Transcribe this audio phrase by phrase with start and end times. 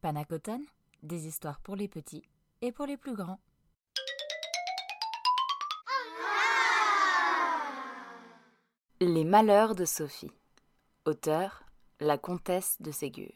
[0.00, 0.62] Panacoton,
[1.02, 2.22] des histoires pour les petits
[2.62, 3.38] et pour les plus grands.
[9.00, 10.32] Les malheurs de Sophie.
[11.04, 11.64] Auteur
[12.00, 13.32] La comtesse de Ségur.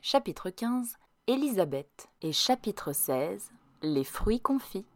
[0.00, 0.96] Chapitre 15
[1.26, 3.50] Élisabeth et chapitre 16
[3.82, 4.86] Les fruits confits.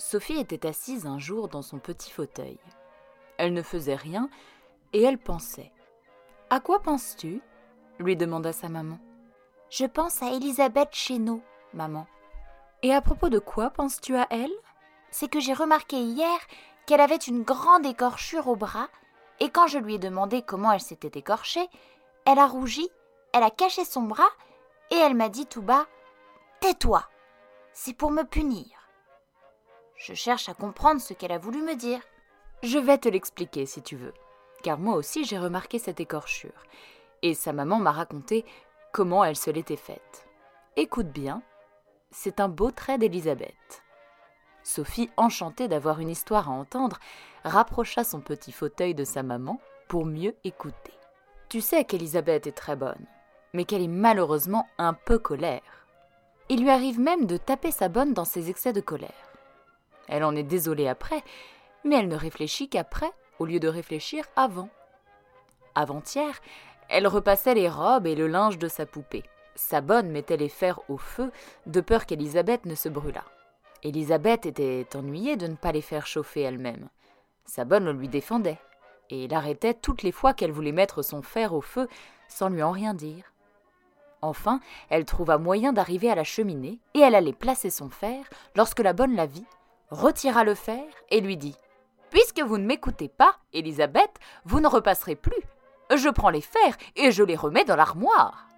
[0.00, 2.58] Sophie était assise un jour dans son petit fauteuil.
[3.36, 4.30] Elle ne faisait rien
[4.94, 5.72] et elle pensait.
[6.48, 7.42] À quoi penses-tu?
[7.98, 8.98] lui demanda sa maman.
[9.68, 11.42] Je pense à Elisabeth Chéneau,
[11.74, 12.06] maman.
[12.82, 14.54] Et à propos de quoi penses-tu à elle?
[15.10, 16.38] C'est que j'ai remarqué hier
[16.86, 18.88] qu'elle avait une grande écorchure au bras,
[19.38, 21.68] et quand je lui ai demandé comment elle s'était écorchée,
[22.24, 22.88] elle a rougi,
[23.34, 24.30] elle a caché son bras,
[24.90, 25.86] et elle m'a dit tout bas
[26.60, 27.04] Tais-toi
[27.74, 28.79] C'est pour me punir.
[30.00, 32.00] Je cherche à comprendre ce qu'elle a voulu me dire.
[32.62, 34.14] Je vais te l'expliquer si tu veux,
[34.62, 36.64] car moi aussi j'ai remarqué cette écorchure,
[37.20, 38.46] et sa maman m'a raconté
[38.92, 40.26] comment elle se l'était faite.
[40.76, 41.42] Écoute bien,
[42.10, 43.82] c'est un beau trait d'Élisabeth.
[44.62, 46.98] Sophie, enchantée d'avoir une histoire à entendre,
[47.44, 50.94] rapprocha son petit fauteuil de sa maman pour mieux écouter.
[51.50, 53.06] Tu sais qu'Élisabeth est très bonne,
[53.52, 55.86] mais qu'elle est malheureusement un peu colère.
[56.48, 59.29] Il lui arrive même de taper sa bonne dans ses excès de colère.
[60.10, 61.22] Elle en est désolée après,
[61.84, 64.68] mais elle ne réfléchit qu'après, au lieu de réfléchir avant.
[65.74, 66.40] Avant-hier,
[66.88, 69.24] elle repassait les robes et le linge de sa poupée.
[69.54, 71.30] Sa bonne mettait les fers au feu,
[71.66, 73.24] de peur qu'Élisabeth ne se brûlât.
[73.82, 76.88] Élisabeth était ennuyée de ne pas les faire chauffer elle-même.
[77.44, 78.58] Sa bonne le lui défendait,
[79.10, 81.88] et l'arrêtait toutes les fois qu'elle voulait mettre son fer au feu
[82.28, 83.32] sans lui en rien dire.
[84.22, 88.80] Enfin, elle trouva moyen d'arriver à la cheminée, et elle allait placer son fer lorsque
[88.80, 89.46] la bonne la vit,
[89.90, 91.56] retira le fer et lui dit
[92.10, 95.42] Puisque vous ne m'écoutez pas, Élisabeth, vous ne repasserez plus.
[95.94, 98.48] Je prends les fers et je les remets dans l'armoire.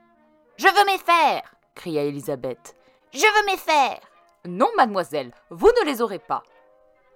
[0.57, 1.43] Je veux mes fers
[1.75, 2.77] cria Élisabeth.
[3.13, 4.01] Je veux mes fers
[4.45, 6.43] Non, mademoiselle, vous ne les aurez pas.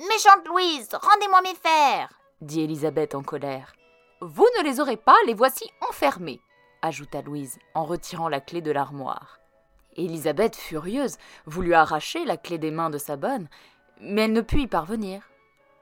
[0.09, 2.09] Méchante Louise, rendez-moi mes fers
[2.41, 3.72] dit Élisabeth en colère.
[4.21, 6.41] Vous ne les aurez pas, les voici enfermés,
[6.82, 9.38] ajouta Louise en retirant la clé de l'armoire.
[9.94, 11.16] Élisabeth, furieuse,
[11.47, 13.49] voulut arracher la clé des mains de sa bonne,
[14.00, 15.22] mais elle ne put y parvenir.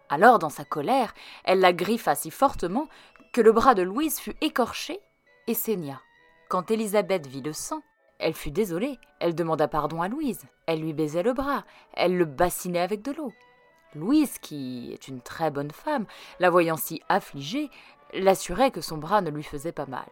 [0.08, 1.14] Alors, dans sa colère,
[1.44, 2.88] elle la griffa si fortement
[3.32, 5.00] que le bras de Louise fut écorché
[5.46, 6.00] et saigna.
[6.48, 7.82] Quand Élisabeth vit le sang,
[8.18, 8.98] elle fut désolée.
[9.18, 10.44] Elle demanda pardon à Louise.
[10.66, 11.64] Elle lui baisait le bras.
[11.94, 13.32] Elle le bassinait avec de l'eau.
[13.94, 16.06] Louise, qui est une très bonne femme,
[16.40, 17.70] la voyant si affligée,
[18.12, 20.06] l'assurait que son bras ne lui faisait pas mal.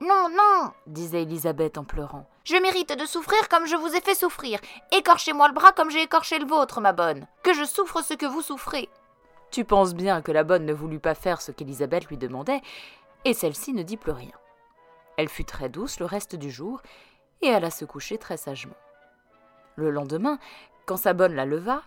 [0.00, 2.28] Non, non, disait Élisabeth en pleurant.
[2.44, 4.60] Je mérite de souffrir comme je vous ai fait souffrir.
[4.92, 7.26] Écorchez-moi le bras comme j'ai écorché le vôtre, ma bonne.
[7.42, 8.88] Que je souffre ce que vous souffrez.
[9.50, 12.60] Tu penses bien que la bonne ne voulut pas faire ce qu'Élisabeth lui demandait,
[13.24, 14.32] et celle-ci ne dit plus rien.
[15.16, 16.80] Elle fut très douce le reste du jour,
[17.42, 18.76] et alla se coucher très sagement.
[19.74, 20.38] Le lendemain,
[20.86, 21.82] quand sa bonne la leva,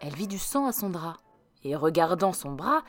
[0.00, 1.16] elle vit du sang à son drap,
[1.64, 2.82] et regardant son bras,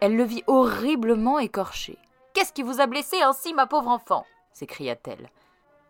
[0.00, 1.98] elle le vit horriblement écorché.
[2.34, 4.26] Qu'est-ce qui vous a blessé ainsi, ma pauvre enfant?
[4.52, 5.30] s'écria-t-elle.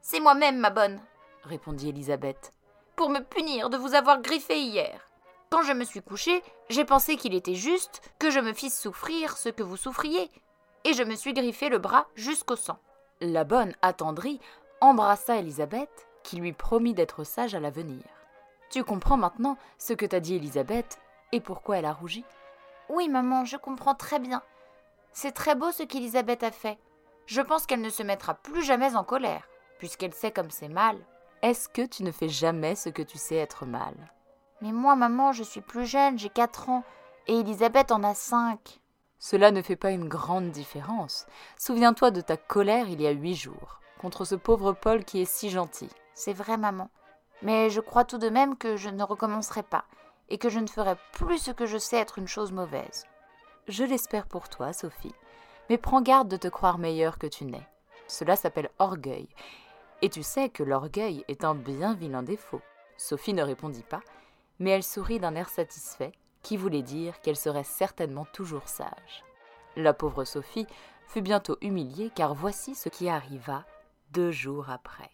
[0.03, 1.01] C'est moi-même, ma bonne,
[1.43, 2.53] répondit Élisabeth.
[2.97, 5.09] Pour me punir de vous avoir griffé hier.
[5.51, 9.37] Quand je me suis couchée, j'ai pensé qu'il était juste que je me fisse souffrir
[9.37, 10.31] ce que vous souffriez,
[10.85, 12.79] et je me suis griffé le bras jusqu'au sang.
[13.21, 14.41] La bonne, attendrie,
[14.81, 18.03] embrassa Élisabeth, qui lui promit d'être sage à l'avenir.
[18.71, 20.99] Tu comprends maintenant ce que t'a dit Élisabeth
[21.33, 22.25] et pourquoi elle a rougi?
[22.91, 24.43] Oui, maman, je comprends très bien.
[25.17, 26.77] C'est très beau ce qu'Élisabeth a fait.
[27.27, 29.49] Je pense qu'elle ne se mettra plus jamais en colère,
[29.79, 30.99] puisqu'elle sait comme c'est mal.
[31.41, 33.95] Est-ce que tu ne fais jamais ce que tu sais être mal?
[34.61, 36.83] Mais moi, maman, je suis plus jeune, j'ai quatre ans,
[37.29, 38.81] et Élisabeth en a cinq.
[39.21, 41.27] Cela ne fait pas une grande différence.
[41.59, 45.31] Souviens-toi de ta colère il y a huit jours, contre ce pauvre Paul qui est
[45.31, 45.91] si gentil.
[46.15, 46.91] C'est vrai, maman.
[47.41, 49.85] Mais je crois tout de même que je ne recommencerai pas,
[50.29, 53.07] et que je ne ferai plus ce que je sais être une chose mauvaise.
[53.67, 55.15] Je l'espère pour toi, Sophie.
[55.71, 57.67] Mais prends garde de te croire meilleure que tu n'es.
[58.07, 59.29] Cela s'appelle orgueil.
[60.03, 62.61] Et tu sais que l'orgueil est un bien vilain défaut.
[62.99, 64.03] Sophie ne répondit pas,
[64.59, 66.13] mais elle sourit d'un air satisfait,
[66.43, 69.25] qui voulait dire qu'elle serait certainement toujours sage.
[69.77, 70.67] La pauvre Sophie
[71.07, 73.65] fut bientôt humiliée, car voici ce qui arriva
[74.11, 75.11] deux jours après.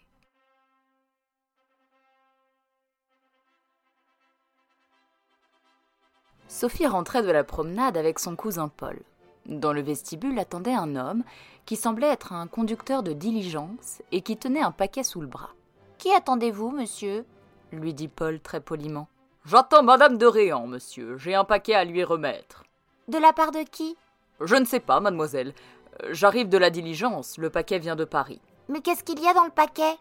[6.51, 8.99] Sophie rentrait de la promenade avec son cousin Paul.
[9.47, 11.23] Dans le vestibule attendait un homme
[11.65, 15.51] qui semblait être un conducteur de diligence et qui tenait un paquet sous le bras.
[15.99, 17.25] Qui attendez-vous, monsieur?
[17.71, 19.07] lui dit Paul très poliment.
[19.47, 21.17] J'attends Madame de Réan, monsieur.
[21.19, 22.65] J'ai un paquet à lui remettre.
[23.07, 23.97] De la part de qui?
[24.41, 25.55] Je ne sais pas, mademoiselle.
[26.03, 28.41] Euh, J'arrive de la diligence, le paquet vient de Paris.
[28.69, 29.97] Mais qu'est-ce qu'il y a dans le paquet?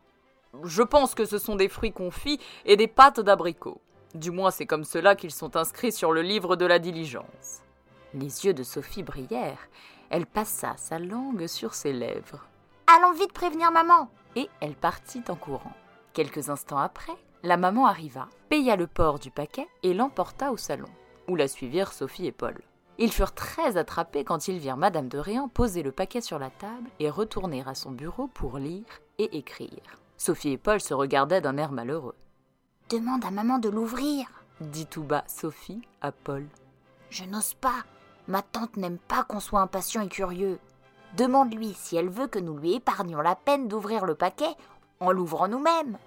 [0.63, 3.79] Je pense que ce sont des fruits confits et des pâtes d'abricot.
[4.15, 7.61] Du moins, c'est comme cela qu'ils sont inscrits sur le livre de la diligence.
[8.13, 9.69] Les yeux de Sophie brillèrent.
[10.09, 12.47] Elle passa sa langue sur ses lèvres.
[12.87, 14.09] Allons vite prévenir maman.
[14.35, 15.73] Et elle partit en courant.
[16.13, 17.13] Quelques instants après,
[17.43, 20.89] la maman arriva, paya le port du paquet et l'emporta au salon,
[21.27, 22.59] où la suivirent Sophie et Paul.
[22.97, 26.49] Ils furent très attrapés quand ils virent Madame de Réan poser le paquet sur la
[26.49, 28.83] table et retourner à son bureau pour lire
[29.19, 29.99] et écrire.
[30.17, 32.15] Sophie et Paul se regardaient d'un air malheureux.
[32.89, 34.25] Demande à maman de l'ouvrir.
[34.61, 36.47] Dit tout bas Sophie à Paul.
[37.11, 37.83] Je n'ose pas.
[38.27, 40.57] Ma tante n'aime pas qu'on soit impatient et curieux.
[41.15, 44.55] Demande-lui si elle veut que nous lui épargnions la peine d'ouvrir le paquet
[44.99, 45.99] en l'ouvrant nous-mêmes.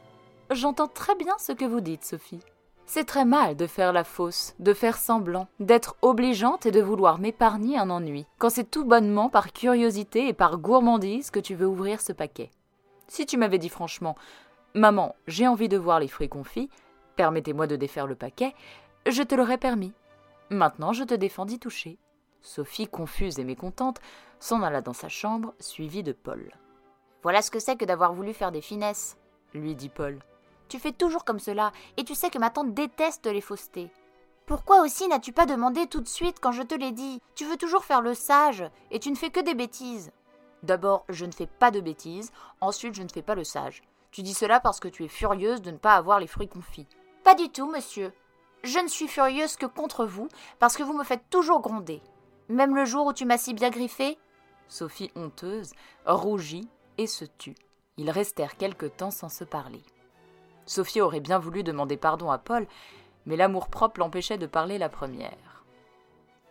[0.50, 2.42] J'entends très bien ce que vous dites, Sophie.
[2.84, 7.20] C'est très mal de faire la fausse, de faire semblant, d'être obligeante et de vouloir
[7.20, 11.68] m'épargner un ennui, quand c'est tout bonnement par curiosité et par gourmandise que tu veux
[11.68, 12.50] ouvrir ce paquet.
[13.06, 14.16] Si tu m'avais dit franchement,
[14.74, 16.70] Maman, j'ai envie de voir les fruits confits,
[17.16, 18.54] permettez-moi de défaire le paquet,
[19.06, 19.92] je te l'aurais permis.
[20.48, 21.98] Maintenant, je te défends d'y toucher.
[22.40, 24.00] Sophie, confuse et mécontente,
[24.40, 26.50] s'en alla dans sa chambre, suivie de Paul.
[27.22, 29.18] Voilà ce que c'est que d'avoir voulu faire des finesses,
[29.52, 30.18] lui dit Paul.
[30.68, 33.90] Tu fais toujours comme cela, et tu sais que ma tante déteste les faussetés.
[34.46, 37.20] Pourquoi aussi n'as-tu pas demandé tout de suite quand je te l'ai dit?
[37.34, 40.12] Tu veux toujours faire le sage, et tu ne fais que des bêtises.
[40.62, 42.32] D'abord, je ne fais pas de bêtises,
[42.62, 43.82] ensuite, je ne fais pas le sage.
[44.12, 46.86] Tu dis cela parce que tu es furieuse de ne pas avoir les fruits confits.
[47.24, 48.12] Pas du tout, monsieur.
[48.62, 50.28] Je ne suis furieuse que contre vous,
[50.58, 52.02] parce que vous me faites toujours gronder.
[52.48, 54.18] Même le jour où tu m'as si bien griffé
[54.68, 55.72] Sophie, honteuse,
[56.04, 56.68] rougit
[56.98, 57.56] et se tut.
[57.96, 59.82] Ils restèrent quelque temps sans se parler.
[60.66, 62.66] Sophie aurait bien voulu demander pardon à Paul,
[63.26, 65.64] mais l'amour-propre l'empêchait de parler la première.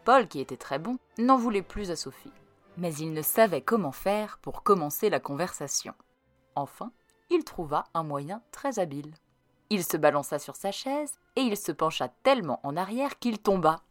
[0.03, 2.33] Paul, qui était très bon, n'en voulait plus à Sophie.
[2.77, 5.93] Mais il ne savait comment faire pour commencer la conversation.
[6.55, 6.91] Enfin,
[7.31, 9.13] il trouva un moyen très habile.
[9.71, 13.81] Il se balança sur sa chaise et il se pencha tellement en arrière qu'il tomba.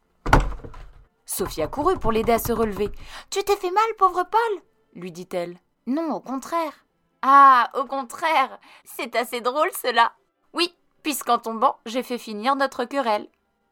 [1.26, 2.90] Sophie accourut pour l'aider à se relever.
[3.30, 4.62] Tu t'es fait mal, pauvre Paul
[4.94, 5.56] lui dit-elle.
[5.86, 6.84] Non, au contraire.
[7.22, 10.12] Ah, au contraire, c'est assez drôle cela.
[10.52, 13.28] Oui, puisqu'en tombant, j'ai fait finir notre querelle.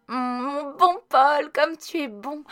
[0.09, 2.45] Hum, mon bon Paul, comme tu es bon.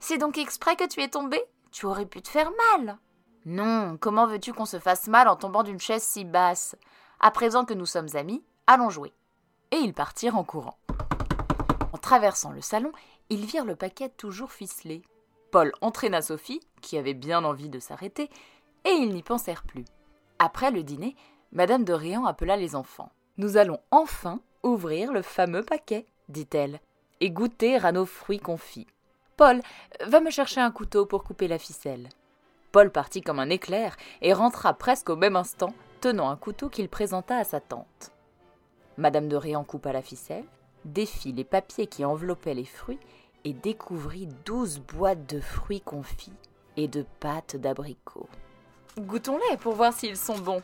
[0.00, 1.42] C'est donc exprès que tu es tombé?
[1.70, 2.98] Tu aurais pu te faire mal.
[3.44, 6.76] Non, comment veux-tu qu'on se fasse mal en tombant d'une chaise si basse?
[7.18, 9.12] À présent que nous sommes amis, allons jouer.
[9.72, 10.78] Et ils partirent en courant.
[11.92, 12.92] En traversant le salon,
[13.30, 15.02] ils virent le paquet toujours ficelé.
[15.50, 18.30] Paul entraîna Sophie, qui avait bien envie de s'arrêter,
[18.84, 19.84] et ils n'y pensèrent plus.
[20.38, 21.16] Après le dîner,
[21.50, 23.10] Madame de Réan appela les enfants.
[23.38, 26.80] Nous allons enfin ouvrir le fameux paquet, dit-elle,
[27.20, 28.86] et goûter à nos fruits confits.
[29.36, 29.60] Paul,
[30.04, 32.08] va me chercher un couteau pour couper la ficelle.
[32.72, 36.88] Paul partit comme un éclair et rentra presque au même instant, tenant un couteau qu'il
[36.88, 38.12] présenta à sa tante.
[38.96, 40.46] Madame de Réan coupa la ficelle,
[40.86, 42.98] défit les papiers qui enveloppaient les fruits
[43.44, 46.32] et découvrit douze boîtes de fruits confits
[46.78, 48.28] et de pâtes d'abricots.
[48.98, 50.62] Goûtons-les pour voir s'ils sont bons,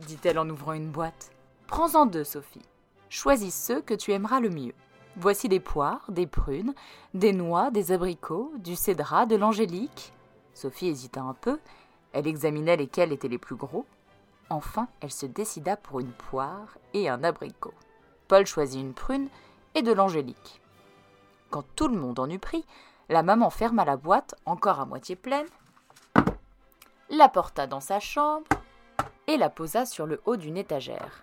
[0.00, 1.30] dit-elle en ouvrant une boîte.
[1.66, 2.64] Prends-en deux, Sophie.
[3.10, 4.74] Choisis ceux que tu aimeras le mieux.
[5.16, 6.74] Voici des poires, des prunes,
[7.12, 10.13] des noix, des abricots, du cédrat, de l'angélique.
[10.54, 11.58] Sophie hésita un peu,
[12.12, 13.84] elle examinait lesquels étaient les plus gros.
[14.50, 17.74] Enfin, elle se décida pour une poire et un abricot.
[18.28, 19.28] Paul choisit une prune
[19.74, 20.60] et de l'angélique.
[21.50, 22.64] Quand tout le monde en eut pris,
[23.08, 25.46] la maman ferma la boîte, encore à moitié pleine,
[27.10, 28.46] la porta dans sa chambre
[29.26, 31.20] et la posa sur le haut d'une étagère.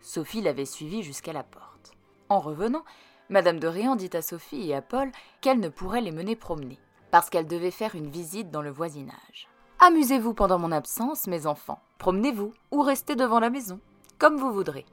[0.00, 1.92] Sophie l'avait suivie jusqu'à la porte.
[2.28, 2.84] En revenant,
[3.28, 5.10] Madame de Réan dit à Sophie et à Paul
[5.40, 6.78] qu'elle ne pourrait les mener promener,
[7.10, 9.48] parce qu'elle devait faire une visite dans le voisinage.
[9.80, 11.80] Amusez-vous pendant mon absence, mes enfants.
[11.98, 13.80] Promenez-vous ou restez devant la maison,
[14.18, 14.84] comme vous voudrez.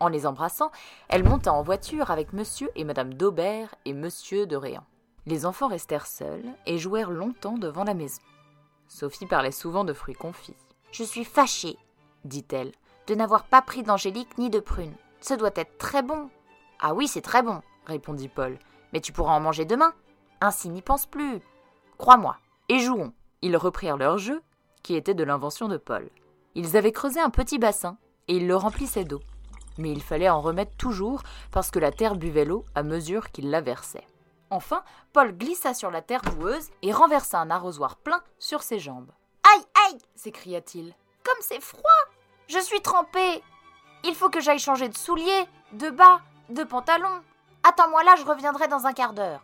[0.00, 0.70] En les embrassant,
[1.08, 4.84] elle monta en voiture avec monsieur et madame d'Aubert et monsieur de Réan.
[5.26, 8.20] Les enfants restèrent seuls et jouèrent longtemps devant la maison.
[8.88, 10.56] Sophie parlait souvent de fruits confits.
[10.92, 11.78] Je suis fâchée,
[12.24, 12.72] dit-elle,
[13.06, 14.94] de n'avoir pas pris d'angélique ni de prune.
[15.20, 16.28] Ce doit être très bon.
[16.80, 18.58] Ah oui, c'est très bon, répondit Paul.
[18.92, 19.94] Mais tu pourras en manger demain.
[20.40, 21.40] Ainsi n'y pense plus.
[21.98, 22.36] Crois-moi,
[22.68, 23.12] et jouons.
[23.42, 24.42] Ils reprirent leur jeu,
[24.82, 26.08] qui était de l'invention de Paul.
[26.54, 27.96] Ils avaient creusé un petit bassin,
[28.28, 29.20] et ils le remplissaient d'eau.
[29.78, 33.50] Mais il fallait en remettre toujours, parce que la terre buvait l'eau à mesure qu'ils
[33.50, 34.06] la versaient.
[34.50, 39.10] Enfin, Paul glissa sur la terre boueuse et renversa un arrosoir plein sur ses jambes.
[39.52, 40.94] Aïe, aïe s'écria-t-il.
[41.24, 41.82] Comme c'est froid
[42.48, 43.42] Je suis trempé
[44.04, 46.20] Il faut que j'aille changer de souliers, de bas,
[46.50, 47.22] de pantalon.
[47.64, 49.42] Attends-moi là, je reviendrai dans un quart d'heure.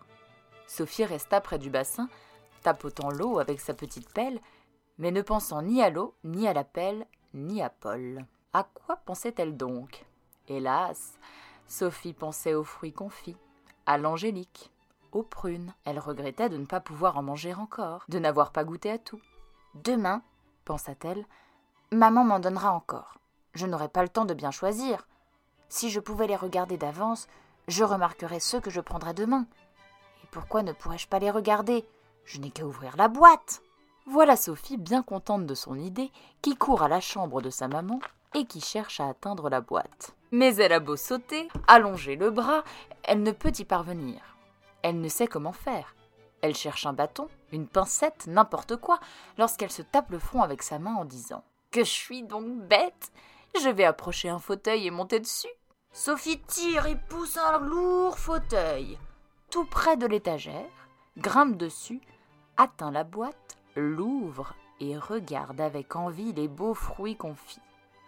[0.66, 2.09] Sophie resta près du bassin,
[2.62, 4.40] tapotant l'eau avec sa petite pelle,
[4.99, 8.25] mais ne pensant ni à l'eau, ni à la pelle, ni à Paul.
[8.52, 10.05] À quoi pensait-elle donc?
[10.49, 11.19] Hélas,
[11.67, 13.37] Sophie pensait aux fruits confits,
[13.87, 14.73] à l'angélique,
[15.12, 15.73] aux prunes.
[15.85, 19.21] Elle regrettait de ne pas pouvoir en manger encore, de n'avoir pas goûté à tout.
[19.75, 20.23] Demain,
[20.64, 21.25] pensa-t-elle,
[21.93, 23.19] maman m'en donnera encore.
[23.55, 25.07] Je n'aurai pas le temps de bien choisir.
[25.69, 27.29] Si je pouvais les regarder d'avance,
[27.69, 29.47] je remarquerais ceux que je prendrais demain.
[30.25, 31.85] Et pourquoi ne pourrais-je pas les regarder?
[32.24, 33.62] Je n'ai qu'à ouvrir la boîte.
[34.06, 36.10] Voilà Sophie, bien contente de son idée,
[36.42, 38.00] qui court à la chambre de sa maman
[38.34, 40.14] et qui cherche à atteindre la boîte.
[40.32, 42.62] Mais elle a beau sauter, allonger le bras,
[43.02, 44.20] elle ne peut y parvenir.
[44.82, 45.94] Elle ne sait comment faire.
[46.42, 48.98] Elle cherche un bâton, une pincette, n'importe quoi,
[49.36, 53.12] lorsqu'elle se tape le front avec sa main en disant Que je suis donc bête
[53.62, 55.48] Je vais approcher un fauteuil et monter dessus.
[55.92, 58.98] Sophie tire et pousse un lourd fauteuil.
[59.50, 60.79] Tout près de l'étagère,
[61.19, 62.00] grimpe dessus,
[62.57, 67.61] atteint la boîte, l'ouvre et regarde avec envie les beaux fruits confits.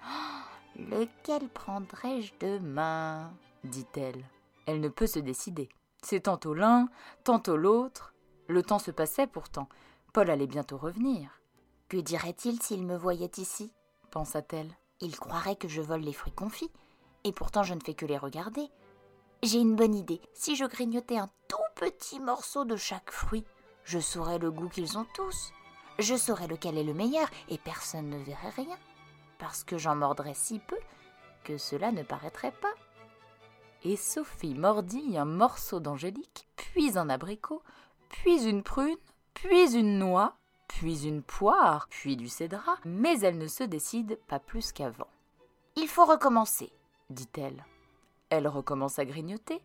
[0.77, 3.33] Lequel prendrai-je demain?
[3.65, 4.25] dit-elle.
[4.67, 5.69] Elle ne peut se décider.
[6.03, 6.89] C'est tantôt l'un,
[7.25, 8.15] tantôt l'autre.
[8.49, 9.69] Le temps se passait pourtant.
[10.13, 11.41] Paul allait bientôt revenir.
[11.89, 13.73] Que dirait-il s'il me voyait ici?
[14.11, 14.77] pensa-t-elle.
[15.01, 16.71] Il croirait que je vole les fruits confits,
[17.25, 18.69] et pourtant je ne fais que les regarder.
[19.43, 20.21] J'ai une bonne idée.
[20.35, 21.31] Si je grignotais un
[21.75, 23.45] tout petit morceau de chaque fruit,
[23.85, 25.53] je saurais le goût qu'ils ont tous.
[25.99, 28.79] Je saurais lequel est le meilleur, et personne ne verrait rien,
[29.39, 30.79] parce que j'en mordrais si peu
[31.45, 32.73] que cela ne paraîtrait pas
[33.85, 37.63] et Sophie mordit un morceau d'angélique, puis un abricot,
[38.09, 38.97] puis une prune,
[39.35, 40.37] puis une noix,
[40.69, 45.09] puis une poire, puis du cédrat, mais elle ne se décide pas plus qu'avant.
[45.77, 46.73] Il faut recommencer,
[47.11, 47.65] dit-elle.
[48.31, 49.61] Elle recommence à grignoter,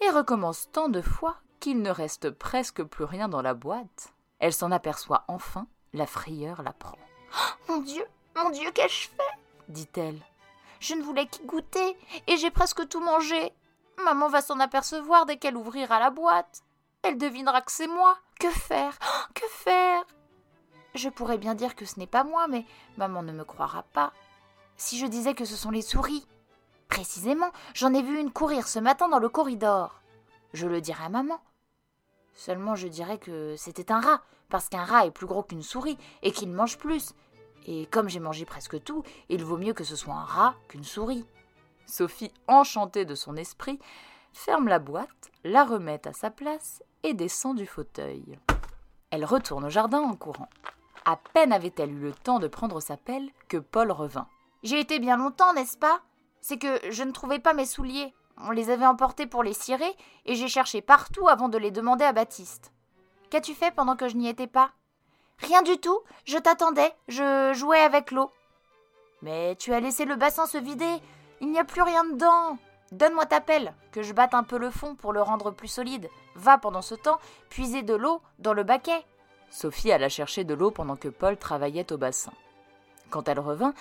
[0.00, 4.12] et recommence tant de fois qu'il ne reste presque plus rien dans la boîte.
[4.38, 6.98] Elle s'en aperçoit enfin, la frayeur la prend.
[7.34, 8.04] Oh, mon Dieu,
[8.36, 9.40] mon Dieu, qu'ai-je fait
[9.70, 10.20] dit-elle.
[10.80, 13.52] Je ne voulais qu'y goûter, et j'ai presque tout mangé.
[14.04, 16.62] Maman va s'en apercevoir dès qu'elle ouvrira la boîte.
[17.02, 18.16] Elle devinera que c'est moi.
[18.38, 18.98] Que faire?
[19.02, 20.04] Oh, Que faire?
[20.94, 22.64] Je pourrais bien dire que ce n'est pas moi, mais
[22.96, 24.12] maman ne me croira pas.
[24.76, 26.26] Si je disais que ce sont les souris.
[26.90, 30.02] Précisément, j'en ai vu une courir ce matin dans le corridor.
[30.52, 31.40] Je le dirai à maman.
[32.34, 35.96] Seulement je dirais que c'était un rat, parce qu'un rat est plus gros qu'une souris
[36.22, 37.14] et qu'il mange plus,
[37.66, 40.84] et comme j'ai mangé presque tout, il vaut mieux que ce soit un rat qu'une
[40.84, 41.24] souris.
[41.86, 43.78] Sophie, enchantée de son esprit,
[44.32, 48.38] ferme la boîte, la remet à sa place et descend du fauteuil.
[49.10, 50.48] Elle retourne au jardin en courant.
[51.04, 54.28] À peine avait-elle eu le temps de prendre sa pelle que Paul revint.
[54.62, 56.00] J'ai été bien longtemps, n'est-ce pas?
[56.40, 58.14] C'est que je ne trouvais pas mes souliers.
[58.38, 59.94] On les avait emportés pour les cirer
[60.24, 62.72] et j'ai cherché partout avant de les demander à Baptiste.
[63.28, 64.70] Qu'as-tu fait pendant que je n'y étais pas?
[65.38, 68.30] Rien du tout, je t'attendais, je jouais avec l'eau.
[69.22, 70.96] Mais tu as laissé le bassin se vider,
[71.40, 72.58] il n'y a plus rien dedans.
[72.92, 76.08] Donne-moi ta pelle, que je batte un peu le fond pour le rendre plus solide.
[76.34, 77.18] Va pendant ce temps
[77.48, 79.04] puiser de l'eau dans le baquet.
[79.50, 82.32] Sophie alla chercher de l'eau pendant que Paul travaillait au bassin.
[83.10, 83.74] Quand elle revint,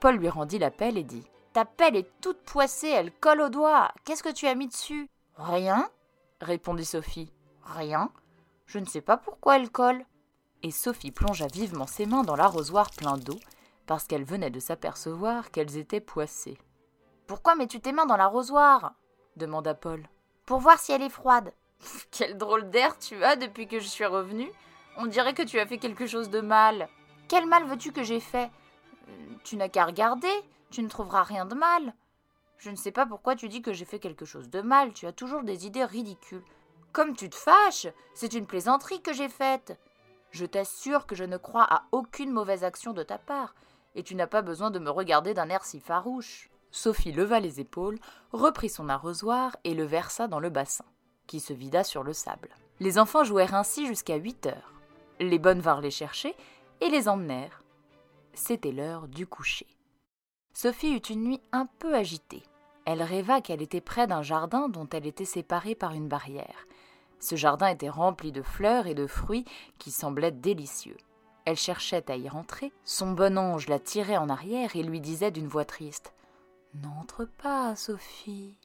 [0.00, 3.48] Paul lui rendit la pelle et dit Ta pelle est toute poissée, elle colle au
[3.48, 3.92] doigt.
[4.04, 5.08] Qu'est-ce que tu as mis dessus?
[5.36, 5.88] Rien,
[6.40, 7.32] répondit Sophie.
[7.64, 8.10] Rien.
[8.66, 10.04] Je ne sais pas pourquoi elle colle
[10.62, 13.38] et Sophie plongea vivement ses mains dans l'arrosoir plein d'eau,
[13.86, 16.58] parce qu'elle venait de s'apercevoir qu'elles étaient poissées.
[17.26, 18.94] Pourquoi mets-tu tes mains dans l'arrosoir?
[19.36, 20.06] demanda Paul.
[20.46, 21.52] Pour voir si elle est froide.
[22.10, 24.50] Quel drôle d'air tu as depuis que je suis revenue.
[24.98, 26.88] On dirait que tu as fait quelque chose de mal.
[27.28, 28.50] Quel mal veux-tu que j'ai fait?
[29.08, 30.32] Euh, Tu n'as qu'à regarder,
[30.72, 31.94] tu ne trouveras rien de mal.
[32.56, 35.06] Je ne sais pas pourquoi tu dis que j'ai fait quelque chose de mal, tu
[35.06, 36.42] as toujours des idées ridicules.
[36.92, 39.78] Comme tu te fâches, c'est une plaisanterie que j'ai faite.
[40.30, 43.54] Je t'assure que je ne crois à aucune mauvaise action de ta part,
[43.94, 46.50] et tu n'as pas besoin de me regarder d'un air si farouche.
[46.70, 47.98] Sophie leva les épaules,
[48.32, 50.86] reprit son arrosoir et le versa dans le bassin,
[51.26, 52.48] qui se vida sur le sable.
[52.80, 54.72] Les enfants jouèrent ainsi jusqu'à huit heures.
[55.20, 56.34] Les bonnes vinrent les chercher
[56.80, 57.62] et les emmenèrent.
[58.32, 59.66] C'était l'heure du coucher.
[60.52, 62.42] Sophie eut une nuit un peu agitée.
[62.84, 66.66] Elle rêva qu'elle était près d'un jardin dont elle était séparée par une barrière,
[67.22, 69.44] ce jardin était rempli de fleurs et de fruits
[69.78, 70.96] qui semblaient délicieux.
[71.44, 75.30] Elle cherchait à y rentrer, son bon ange la tirait en arrière et lui disait
[75.30, 76.12] d'une voix triste
[76.74, 78.56] N'entre pas, Sophie,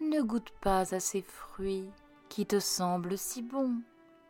[0.00, 1.90] ne goûte pas à ces fruits
[2.28, 3.80] qui te semblent si bons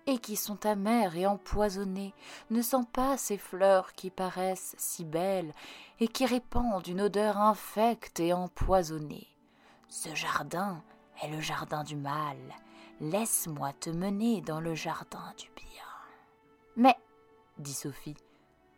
[0.06, 2.14] et qui sont amers et empoisonnés.
[2.50, 5.52] Ne sens pas ces fleurs qui paraissent si belles
[6.00, 9.28] et qui répandent une odeur infecte et empoisonnée.
[9.88, 10.82] Ce jardin
[11.22, 12.38] est le jardin du mal,
[13.02, 15.84] Laisse-moi te mener dans le jardin du bien.
[16.76, 16.96] Mais,
[17.58, 18.16] dit Sophie,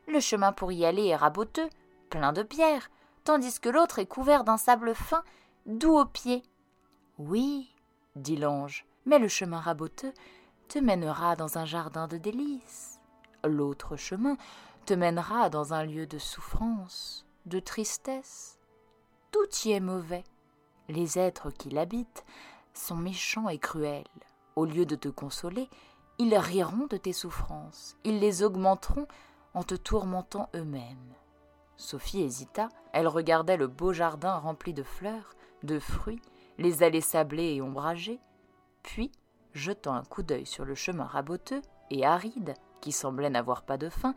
[0.08, 1.68] le chemin pour y aller est raboteux,
[2.08, 2.90] plein de pierres,
[3.24, 5.22] tandis que l'autre est couvert d'un sable fin,
[5.66, 6.42] doux aux pieds.
[7.18, 7.70] Oui,
[8.16, 10.14] dit l'ange, mais le chemin raboteux
[10.68, 13.00] te mènera dans un jardin de délices.
[13.44, 14.36] L'autre chemin
[14.86, 18.58] te mènera dans un lieu de souffrance, de tristesse.
[19.30, 20.24] Tout y est mauvais.
[20.88, 22.24] Les êtres qui l'habitent
[22.74, 24.04] sont méchants et cruels.
[24.56, 25.68] Au lieu de te consoler,
[26.18, 29.08] ils riront de tes souffrances, ils les augmenteront
[29.54, 31.14] en te tourmentant eux-mêmes.
[31.76, 36.22] Sophie hésita, elle regardait le beau jardin rempli de fleurs, de fruits,
[36.58, 38.20] les allées sablées et ombragées,
[38.82, 39.10] puis,
[39.54, 43.88] jetant un coup d'œil sur le chemin raboteux et aride, qui semblait n'avoir pas de
[43.88, 44.14] fin,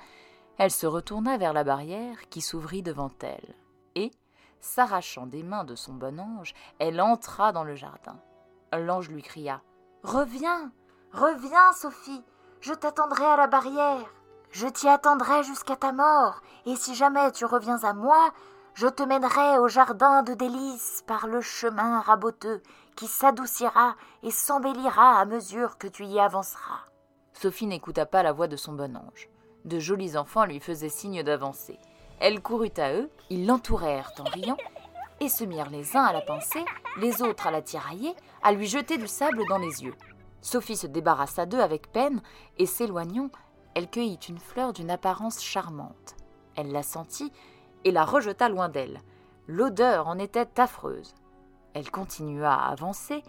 [0.58, 3.56] elle se retourna vers la barrière qui s'ouvrit devant elle,
[3.96, 4.12] et,
[4.60, 8.20] s'arrachant des mains de son bon ange, elle entra dans le jardin.
[8.74, 9.62] L'ange lui cria
[10.03, 10.72] Reviens,
[11.13, 12.24] reviens, Sophie,
[12.60, 14.13] je t'attendrai à la barrière.
[14.51, 18.32] Je t'y attendrai jusqu'à ta mort, et si jamais tu reviens à moi,
[18.74, 22.62] je te mènerai au jardin de délices par le chemin raboteux
[22.97, 26.81] qui s'adoucira et s'embellira à mesure que tu y avanceras.
[27.31, 29.29] Sophie n'écouta pas la voix de son bon ange.
[29.63, 31.79] De jolis enfants lui faisaient signe d'avancer.
[32.19, 34.57] Elle courut à eux, ils l'entourèrent en riant,
[35.19, 36.65] et se mirent les uns à la pincer,
[36.99, 39.95] les autres à la tirailler, à lui jeter du sable dans les yeux.
[40.41, 42.21] Sophie se débarrassa d'eux avec peine,
[42.57, 43.29] et s'éloignant,
[43.75, 46.15] elle cueillit une fleur d'une apparence charmante.
[46.55, 47.31] Elle la sentit
[47.83, 49.01] et la rejeta loin d'elle.
[49.45, 51.13] L'odeur en était affreuse.
[51.74, 53.24] Elle continua à avancer,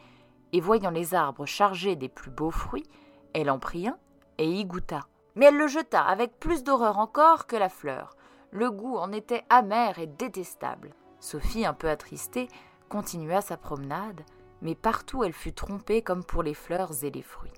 [0.52, 2.88] et voyant les arbres chargés des plus beaux fruits,
[3.35, 3.99] elle en prit un
[4.38, 5.07] et y goûta.
[5.35, 8.16] Mais elle le jeta avec plus d'horreur encore que la fleur.
[8.50, 10.95] Le goût en était amer et détestable.
[11.21, 12.49] Sophie, un peu attristée,
[12.88, 14.23] continua sa promenade,
[14.62, 17.52] mais partout elle fut trompée comme pour les fleurs et les fruits.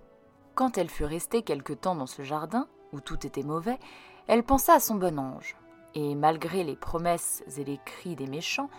[0.54, 3.78] Quand elle fut restée quelque temps dans ce jardin, où tout était mauvais,
[4.26, 5.56] elle pensa à son bon ange,
[5.94, 8.70] et malgré les promesses et les cris des méchants,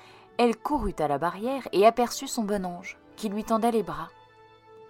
[0.42, 4.10] elle courut à la barrière et aperçut son bon ange, qui lui tendait les bras.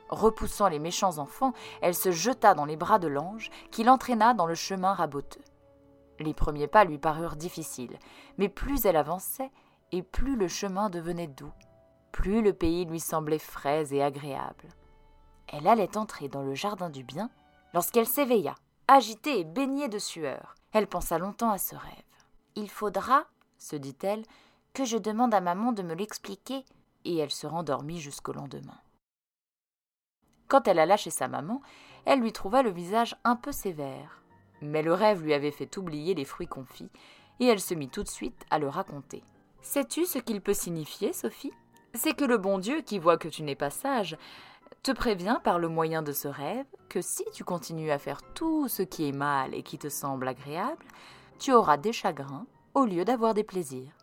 [0.08, 4.46] Repoussant les méchants enfants, elle se jeta dans les bras de l'ange, qui l'entraîna dans
[4.46, 5.42] le chemin raboteux.
[6.20, 8.00] Les premiers pas lui parurent difficiles,
[8.38, 9.52] mais plus elle avançait,
[9.92, 11.52] et plus le chemin devenait doux,
[12.14, 14.70] plus le pays lui semblait frais et agréable.
[15.50, 17.30] Elle allait entrer dans le jardin du bien
[17.74, 18.56] lorsqu'elle s'éveilla
[18.88, 20.56] agitée et baignée de sueur.
[20.72, 21.92] Elle pensa longtemps à ce rêve.
[22.56, 23.26] Il faudra,
[23.58, 24.24] se dit-elle,
[24.73, 26.63] que je demande à maman de me l'expliquer,
[27.05, 28.79] et elle se rendormit jusqu'au lendemain.
[30.47, 31.62] Quand elle alla chez sa maman,
[32.05, 34.21] elle lui trouva le visage un peu sévère.
[34.62, 36.91] Mais le rêve lui avait fait oublier les fruits confits,
[37.39, 39.23] et elle se mit tout de suite à le raconter.
[39.62, 41.53] Sais-tu ce qu'il peut signifier, Sophie?
[41.93, 44.17] C'est que le bon Dieu, qui voit que tu n'es pas sage,
[44.84, 48.67] te prévient par le moyen de ce rêve que si tu continues à faire tout
[48.67, 50.86] ce qui est mal et qui te semble agréable,
[51.39, 53.93] tu auras des chagrins au lieu d'avoir des plaisirs.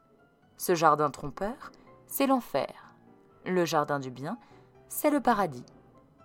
[0.58, 1.70] Ce jardin trompeur,
[2.08, 2.92] c'est l'enfer.
[3.46, 4.38] Le jardin du bien,
[4.88, 5.64] c'est le paradis.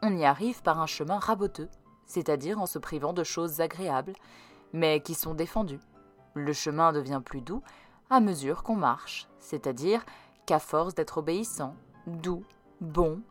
[0.02, 1.69] On y arrive par un chemin raboteux,
[2.08, 4.13] c'est-à-dire en se privant de choses agréables,
[4.74, 5.80] mais qui sont défendues.
[6.34, 7.62] Le chemin devient plus doux
[8.10, 10.04] à mesure qu'on marche, c'est-à-dire
[10.48, 11.76] qu'à force d'être obéissant,
[12.08, 12.43] doux,
[12.82, 13.22] bon,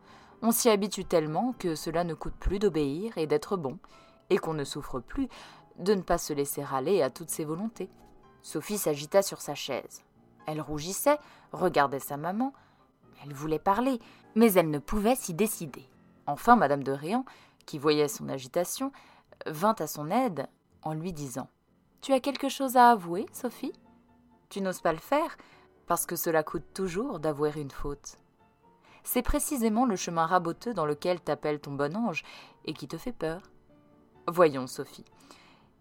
[0.41, 3.77] on s'y habitue tellement que cela ne coûte plus d'obéir et d'être bon,
[4.29, 5.27] et qu'on ne souffre plus
[5.79, 7.89] de ne pas se laisser aller à toutes ses volontés.
[8.41, 10.01] Sophie s'agita sur sa chaise.
[10.45, 11.19] Elle rougissait,
[11.51, 12.53] regardait sa maman.
[13.23, 13.99] Elle voulait parler,
[14.35, 15.87] mais elle ne pouvait s'y décider.
[16.27, 17.25] Enfin, Madame de Réan,
[17.65, 18.91] qui voyait son agitation,
[19.45, 20.47] vint à son aide
[20.81, 21.49] en lui disant
[22.01, 23.73] Tu as quelque chose à avouer, Sophie?
[24.49, 25.37] Tu n'oses pas le faire,
[25.87, 28.17] parce que cela coûte toujours d'avouer une faute
[29.03, 32.23] c'est précisément le chemin raboteux dans lequel t'appelle ton bon ange
[32.65, 33.41] et qui te fait peur.
[34.27, 35.05] Voyons, Sophie.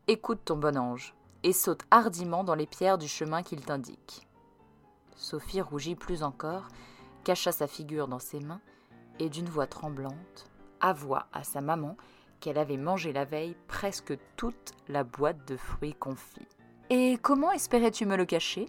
[0.08, 4.26] Écoute ton bon ange et saute hardiment dans les pierres du chemin qu'il t'indique.
[5.16, 6.68] Sophie rougit plus encore,
[7.24, 8.60] cacha sa figure dans ses mains
[9.18, 11.96] et d'une voix tremblante avoua à sa maman
[12.40, 16.48] qu'elle avait mangé la veille presque toute la boîte de fruits confits.
[16.90, 18.68] Et comment espérais-tu me le cacher?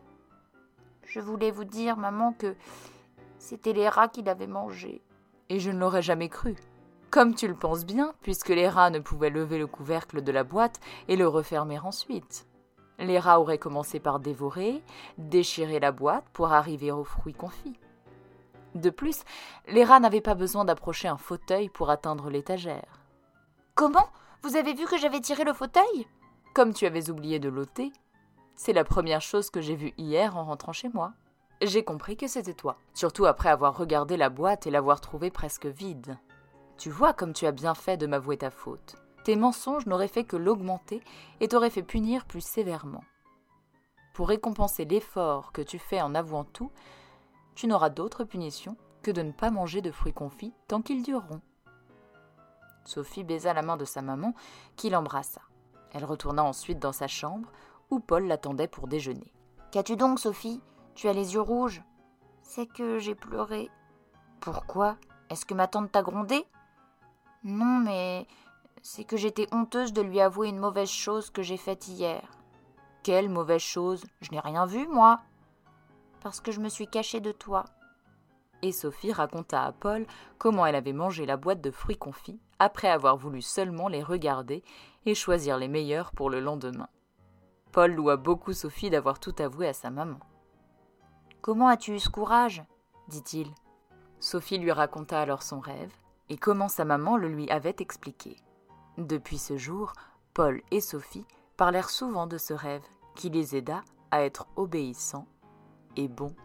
[1.06, 2.56] Je voulais vous dire, maman, que
[3.40, 5.02] c'était les rats qui l'avaient mangé.
[5.50, 6.56] Et je ne l'aurais jamais cru.
[7.10, 10.44] Comme tu le penses bien, puisque les rats ne pouvaient lever le couvercle de la
[10.44, 12.48] boîte et le refermer ensuite.
[13.00, 14.84] Les rats auraient commencé par dévorer,
[15.18, 17.80] déchirer la boîte pour arriver aux fruits confits.
[18.76, 19.24] De plus,
[19.68, 23.02] les rats n'avaient pas besoin d'approcher un fauteuil pour atteindre l'étagère.
[23.76, 24.10] Comment?
[24.42, 26.08] Vous avez vu que j'avais tiré le fauteuil?
[26.54, 27.92] Comme tu avais oublié de l'ôter.
[28.56, 31.14] C'est la première chose que j'ai vue hier en rentrant chez moi
[31.66, 35.66] j'ai compris que c'était toi, surtout après avoir regardé la boîte et l'avoir trouvée presque
[35.66, 36.18] vide.
[36.78, 38.96] Tu vois comme tu as bien fait de m'avouer ta faute.
[39.24, 41.02] Tes mensonges n'auraient fait que l'augmenter
[41.40, 43.04] et t'auraient fait punir plus sévèrement.
[44.14, 46.72] Pour récompenser l'effort que tu fais en avouant tout,
[47.56, 51.42] tu n'auras d'autre punition que de ne pas manger de fruits confits tant qu'ils dureront.
[52.86, 54.34] Sophie baisa la main de sa maman,
[54.76, 55.42] qui l'embrassa.
[55.94, 57.50] Elle retourna ensuite dans sa chambre,
[57.90, 59.34] où Paul l'attendait pour déjeuner.
[59.72, 60.62] Qu'as-tu donc, Sophie?
[60.96, 61.84] Tu as les yeux rouges?
[62.42, 63.70] C'est que j'ai pleuré.
[64.42, 64.98] Pourquoi?
[65.30, 66.46] Est-ce que ma tante t'a grondé
[67.44, 68.28] Non, mais
[68.84, 72.22] c'est que j'étais honteuse de lui avouer une mauvaise chose que j'ai faite hier.
[73.02, 74.06] Quelle mauvaise chose?
[74.22, 75.22] Je n'ai rien vu, moi.
[76.22, 77.64] Parce que je me suis cachée de toi.
[78.62, 80.06] Et Sophie raconta à Paul
[80.38, 84.64] comment elle avait mangé la boîte de fruits confits après avoir voulu seulement les regarder
[85.06, 86.90] et choisir les meilleurs pour le lendemain.
[87.72, 90.20] Paul loua beaucoup Sophie d'avoir tout avoué à sa maman.
[91.42, 92.64] Comment as-tu eu ce courage?
[93.08, 93.48] dit-il.
[94.20, 95.92] Sophie lui raconta alors son rêve
[96.30, 98.38] et comment sa maman le lui avait expliqué.
[98.98, 99.94] Depuis ce jour,
[100.34, 101.26] Paul et Sophie
[101.58, 102.84] parlèrent souvent de ce rêve
[103.16, 105.28] qui les aida à être obéissants
[105.96, 106.36] et bons